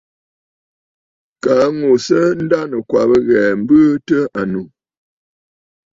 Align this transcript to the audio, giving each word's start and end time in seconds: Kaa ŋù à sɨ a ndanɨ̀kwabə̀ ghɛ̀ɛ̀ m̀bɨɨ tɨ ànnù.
Kaa 1.43 1.67
ŋù 1.77 1.89
à 1.95 2.01
sɨ 2.05 2.15
a 2.27 2.35
ndanɨ̀kwabə̀ 2.43 3.19
ghɛ̀ɛ̀ 3.27 3.57
m̀bɨɨ 3.61 3.91
tɨ 4.07 4.17
ànnù. 4.39 4.61